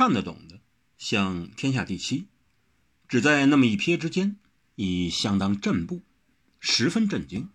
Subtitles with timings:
[0.00, 0.60] 看得懂的，
[0.96, 2.24] 像天下第七，
[3.06, 4.38] 只在那么一瞥之间，
[4.74, 6.00] 已相当震怖，
[6.58, 7.50] 十分震惊。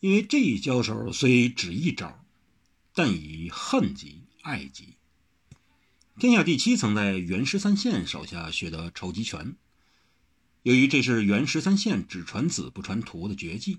[0.00, 2.22] 因为这一交手虽只一招，
[2.92, 4.98] 但以恨极爱极。
[6.18, 9.56] 天下第七曾在袁十三县手下学得筹集拳，
[10.62, 13.78] 由于这是袁十三县只传子不传徒的绝技，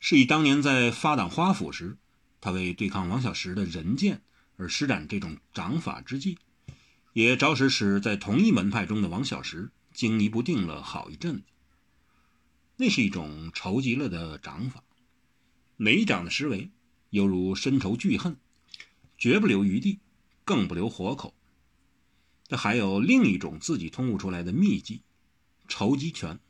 [0.00, 1.98] 是以当年在发党花府时，
[2.40, 4.22] 他为对抗王小石的人剑
[4.56, 6.38] 而施展这种掌法之技，
[7.14, 11.44] 也着实使在同一门派中的王小石惊疑不定了好一阵子。
[12.76, 14.82] 那是一种筹集了的掌法。
[15.76, 16.70] 每一掌的施为，
[17.10, 18.36] 犹如深仇巨恨，
[19.16, 20.00] 绝不留余地，
[20.44, 21.32] 更不留活口。
[22.48, 25.02] 这还有另一种自己通悟出来的秘技——
[25.68, 26.40] 筹集拳。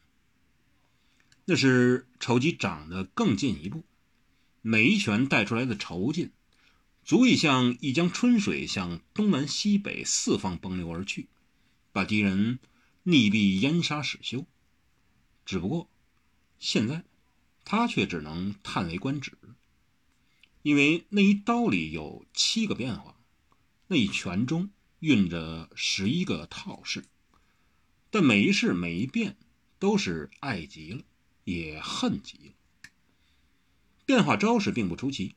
[1.44, 3.84] 那是筹集掌的更进一步，
[4.62, 6.30] 每一拳带出来的筹劲，
[7.04, 11.28] 足以像一江春水向东南西北四方奔流而去，
[11.92, 12.58] 把敌人
[13.04, 14.46] 溺毙淹杀始休。
[15.44, 15.90] 只不过，
[16.58, 17.04] 现在。
[17.66, 19.38] 他却只能叹为观止，
[20.60, 23.18] 因为那一刀里有七个变化，
[23.86, 24.68] 那一拳中
[24.98, 27.06] 蕴着十一个套式，
[28.10, 29.38] 但每一式每一变
[29.78, 31.02] 都是爱极了，
[31.44, 32.52] 也恨极了。
[34.04, 35.34] 变化招式并不出奇，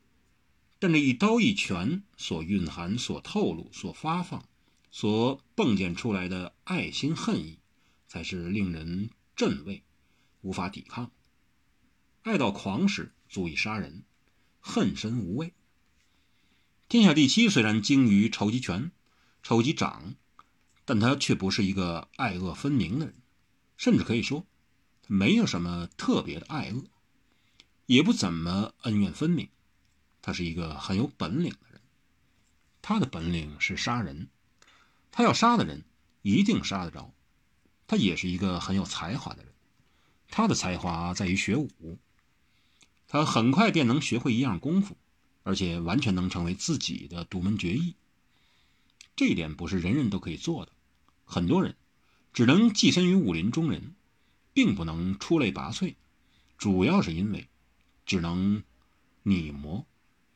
[0.78, 4.48] 但这一刀一拳所蕴含、所透露、所发放、
[4.90, 7.58] 所迸溅出来的爱心恨意，
[8.06, 9.82] 才是令人震畏、
[10.42, 11.10] 无法抵抗。
[12.22, 14.02] 爱到狂时，足以杀人；
[14.60, 15.52] 恨深无畏。
[16.88, 18.92] 天下第七虽然精于筹集拳、
[19.42, 20.14] 筹集掌，
[20.84, 23.14] 但他却不是一个爱恶分明的人，
[23.76, 24.46] 甚至可以说，
[25.08, 26.84] 没有什么特别的爱恶，
[27.86, 29.48] 也不怎么恩怨分明。
[30.22, 31.80] 他是一个很有本领的人，
[32.82, 34.28] 他的本领是杀人，
[35.10, 35.84] 他要杀的人
[36.22, 37.12] 一定杀得着。
[37.86, 39.52] 他也是一个很有才华的人，
[40.28, 41.98] 他的才华在于学武。
[43.06, 44.94] 他很快便能学会一样功夫，
[45.42, 47.94] 而且完全能成为自己的独门绝艺。
[49.16, 50.72] 这一点不是人人都可以做的，
[51.24, 51.74] 很多人
[52.34, 53.94] 只能寄身于武林中人，
[54.52, 55.94] 并不能出类拔萃，
[56.58, 57.48] 主要是因为
[58.04, 58.62] 只能
[59.22, 59.86] 拟模，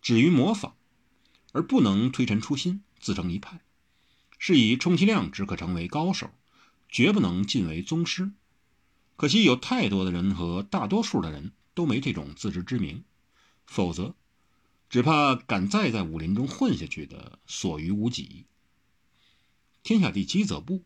[0.03, 0.75] 止于模仿，
[1.53, 3.63] 而不能推陈出新，自成一派。
[4.39, 6.31] 是以充其量只可成为高手，
[6.91, 8.33] 绝不能进为宗师。
[9.17, 11.53] 可惜有太多的人和大多数的人。
[11.75, 13.03] 都没这种自知之明，
[13.67, 14.15] 否则，
[14.91, 18.45] 只怕敢再在武林中混下去的所余无几。
[19.83, 20.85] 天下第七则不，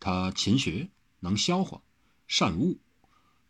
[0.00, 0.88] 他勤学，
[1.20, 1.80] 能消化，
[2.26, 2.80] 善悟，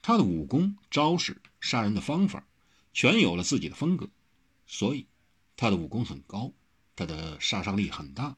[0.02, 2.46] 他的武功、招式、杀人的方法，
[2.92, 4.10] 全有了自己的风格，
[4.72, 5.08] 所以
[5.56, 6.52] 他的武功很高，
[6.94, 8.36] 他的杀伤力很大，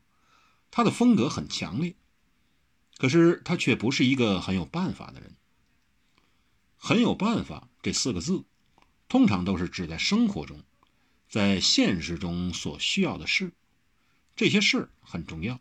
[0.71, 1.95] 他的风格很强烈。
[2.97, 5.37] 可是他却不是一个很有办法的人。
[6.79, 8.45] 很有办法这四个字，
[9.11, 10.63] 通常都是指在生活中，
[11.29, 13.53] 在现实中所需要的事。
[14.35, 15.61] 这些事很重要，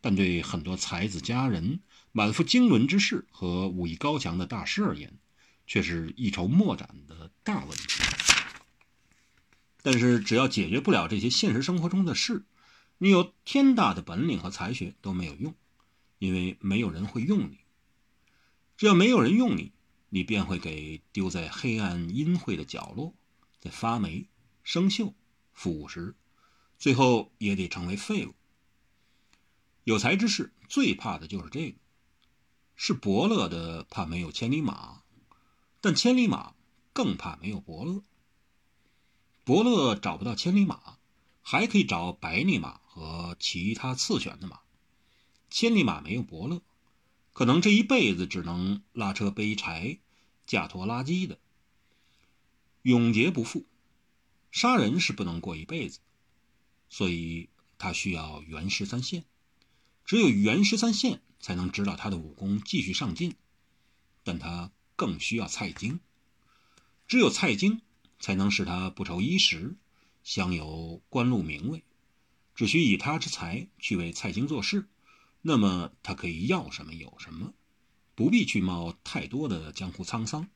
[0.00, 5.12] 但对很多才子佳人、满腹经纶之士和武艺高强的大师而言，
[5.66, 8.35] 却是一筹莫展的大问题。
[9.86, 12.44] 但是，只要解决不了这些现实生活中的事，
[12.98, 15.54] 你有天大的本领和才学都没有用，
[16.18, 17.60] 因为没有人会用你。
[18.76, 19.70] 只要没有人用你。
[20.08, 23.14] 你便会给丢在黑暗阴晦的角落，
[23.60, 24.26] 在发霉、
[24.64, 25.12] 生锈、
[25.52, 26.14] 腐蚀，
[26.76, 28.34] 最后也得成为废物。
[29.84, 31.78] 有才之士最怕的就是这个，
[32.74, 35.02] 是伯乐的怕没有千里马，
[35.80, 36.54] 但千里马
[36.92, 38.02] 更怕没有伯乐。
[39.46, 40.98] 伯乐找不到千里马，
[41.40, 44.58] 还可以找百里马和其他次选的马，
[45.50, 46.62] 千里马没有伯乐。
[47.32, 50.00] 可能这一辈子只能拉车背柴、
[50.48, 51.38] 架拖拉机的，
[52.82, 53.64] 永劫不复。
[54.50, 56.00] 杀人是不能过一辈子，
[56.88, 57.48] 所以
[57.78, 59.24] 他需要袁十三县。
[60.04, 63.36] 只有袁十三县才能指导他的武功继续上进，
[64.24, 66.00] 但他更需要蔡京。
[67.06, 67.80] 只有蔡京
[68.18, 69.76] 才能使他不愁衣食，
[70.22, 71.84] 享有官禄名位。
[72.54, 74.88] 只需以他之才去为蔡京做事。
[75.42, 77.54] 那么他可以要什么有什么，
[78.14, 80.48] 不必去冒太多的江湖沧桑，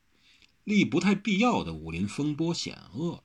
[0.65, 3.23] 历不太必要的武林风波险恶。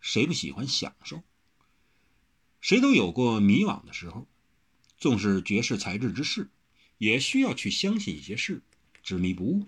[0.00, 1.22] 谁不喜欢享受？
[2.60, 4.26] 谁都有过迷惘的时候，
[4.96, 6.50] 纵是绝世才智之士，
[6.98, 8.62] 也需要去相信一些事，
[9.02, 9.66] 执迷不悟，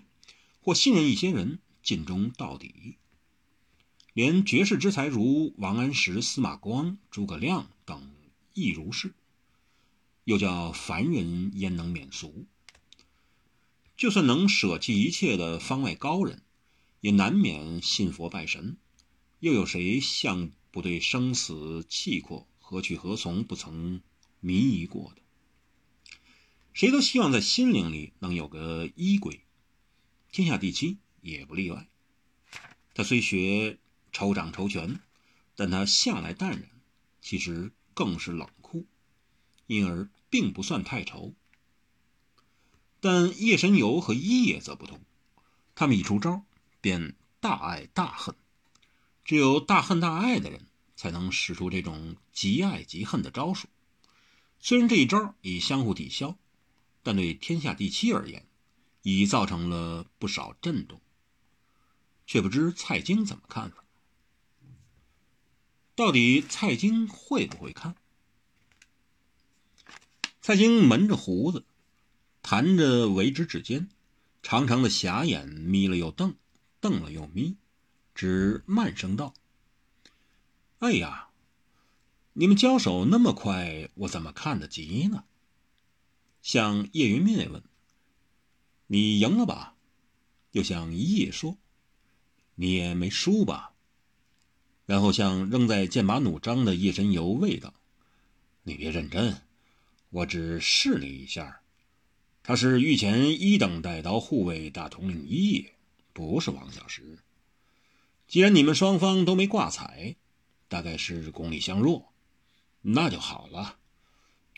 [0.61, 2.97] 或信任一些人，尽忠到底。
[4.13, 8.11] 连绝世之才如王安石、司马光、诸葛亮等
[8.53, 9.13] 亦如是。
[10.23, 12.45] 又叫凡人焉能免俗？
[13.97, 16.41] 就算能舍弃一切的方外高人，
[17.01, 18.77] 也难免信佛拜神。
[19.39, 24.01] 又有谁向不对生死契阔、何去何从不曾
[24.39, 25.21] 迷疑过的？
[26.73, 29.41] 谁都希望在心灵里能有个依归，
[30.31, 31.87] 天下第七也不例外。
[32.93, 33.77] 他虽学
[34.11, 34.99] 抽掌抽拳，
[35.55, 36.69] 但他向来淡然，
[37.21, 38.85] 其实更是冷酷，
[39.67, 41.33] 因而并不算太愁。
[42.99, 45.01] 但叶神游和一叶则不同，
[45.75, 46.43] 他们一出招
[46.81, 48.35] 便大爱大恨，
[49.23, 53.67] 只有大恨大爱的人才能使出这种极爱极恨的招数。
[54.59, 56.37] 虽然这一招已相互抵消。
[57.01, 58.45] 但对天下第七而言，
[59.03, 60.99] 已造成了不少震动。
[62.27, 63.85] 却不知蔡京怎么看法？
[65.99, 67.93] 到底蔡京会不会看？
[70.41, 71.65] 蔡京闷着胡子，
[72.41, 73.89] 弹着为之指尖，
[74.41, 76.37] 长长的狭眼眯了又瞪，
[76.79, 77.57] 瞪了又眯，
[78.15, 79.33] 只慢声道
[80.79, 81.31] ：“哎呀，
[82.31, 85.25] 你们交手那么快，我怎么看得及呢？”
[86.41, 87.61] 向叶云灭问
[88.87, 89.75] ：“你赢了吧？”
[90.53, 91.57] 又向叶说
[92.55, 93.73] ：“你也没输吧？”
[94.89, 97.75] 然后向仍在剑拔弩张的叶神游谓道
[98.65, 99.37] ：“你别认真，
[100.09, 101.61] 我只试你一下。
[102.41, 105.73] 他是御前一等带刀护卫大统领一叶，
[106.11, 107.19] 不是王小石。
[108.27, 110.15] 既然你们双方都没挂彩，
[110.67, 112.11] 大概是功力相若，
[112.81, 113.77] 那就好了。”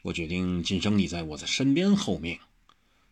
[0.04, 2.40] 我决定晋升你在我的身边候命，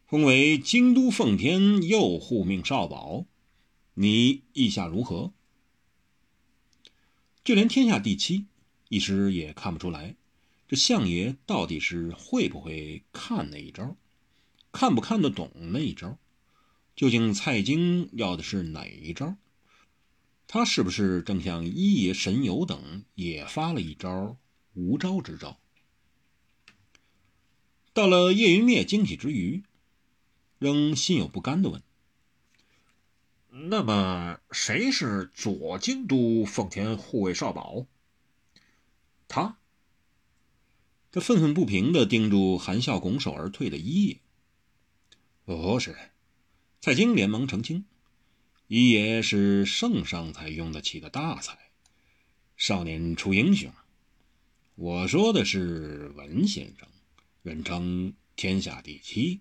[0.07, 3.25] 封为京都奉天右护命少保，
[3.95, 5.33] 你意下如何？
[7.49, 8.45] 就连天下第七
[8.89, 10.15] 一时也看不出来，
[10.67, 13.95] 这相爷到底是会不会看那一招，
[14.71, 16.19] 看不看得懂那一招？
[16.95, 19.35] 究竟蔡京要的是哪一招？
[20.45, 24.37] 他是不是正像一爷神游等也发了一招
[24.75, 25.59] 无招之招？
[27.93, 29.63] 到了叶云灭惊喜之余，
[30.59, 31.81] 仍心有不甘地问
[33.51, 37.85] ：“那么谁是左京都奉天护卫少保？”
[39.27, 39.59] 他，
[41.11, 44.19] 他愤愤不平地盯住含笑拱手而退的一爷。
[45.45, 45.97] 不是，
[46.81, 47.85] 蔡京连忙澄清
[48.67, 51.71] ：“一爷是圣上才用得起的大才，
[52.55, 53.73] 少年出英雄。
[54.75, 56.87] 我说的是文先生。”
[57.41, 59.39] 人称天下第七。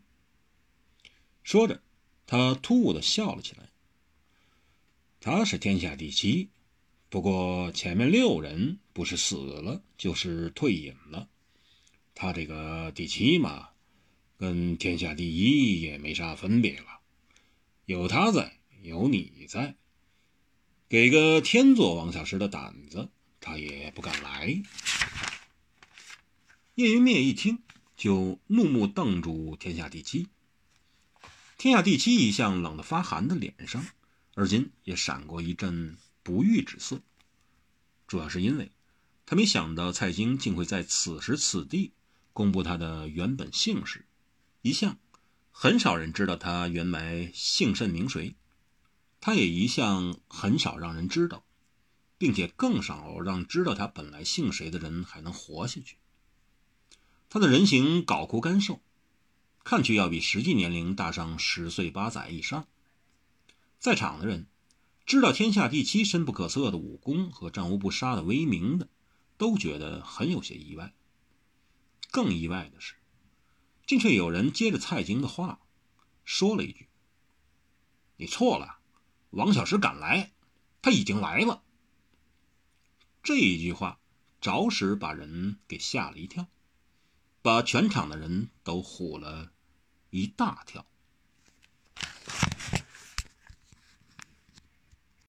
[1.42, 1.82] 说着，
[2.26, 3.67] 他突兀的笑了起来。
[5.20, 6.48] 他是天下第七，
[7.08, 11.28] 不过前面六人不是死了，就是退隐了。
[12.14, 13.68] 他这个第七嘛，
[14.36, 17.00] 跟天下第一也没啥分别了。
[17.86, 19.74] 有他在，有你在，
[20.88, 23.08] 给个天作王小石的胆子，
[23.40, 24.62] 他也不敢来。
[26.74, 27.58] 叶云灭一听。
[27.96, 30.28] 就怒目瞪住天下第七。
[31.56, 33.84] 天下第七一向冷得发寒的脸上，
[34.38, 37.00] 而今也闪过一阵不悦之色。
[38.06, 38.70] 主要是因为，
[39.26, 41.90] 他没想到蔡京竟会在此时此地
[42.32, 44.06] 公布他的原本姓氏。
[44.62, 44.96] 一向
[45.50, 48.36] 很少人知道他原来姓甚名谁，
[49.20, 51.44] 他也一向很少让人知道，
[52.16, 55.96] 并且更少让知道他本来姓谁的人还能活下去。
[57.28, 58.80] 他的人形搞枯干瘦，
[59.64, 62.68] 看去要比实际年龄大上十岁八载以上。
[63.78, 64.48] 在场的人，
[65.06, 68.88] 知道天下第七深不可测的武功和战无不杀的威名的，
[69.36, 70.94] 都觉得很有些意外。
[72.10, 72.94] 更意外的是，
[73.86, 75.60] 竟却有人接着蔡京的话，
[76.24, 76.88] 说了一句
[78.18, 78.80] ：“你错了，
[79.30, 80.32] 王小石敢来，
[80.82, 81.62] 他已经来了。”
[83.22, 84.00] 这一句话
[84.40, 86.48] 着实把人给吓了一跳。
[87.40, 89.52] 把全场的人都唬了
[90.10, 90.84] 一大跳。